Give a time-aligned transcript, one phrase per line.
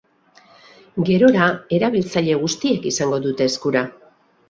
[1.09, 3.89] Gerora, erabiltzaile guztiek izango dute eskura.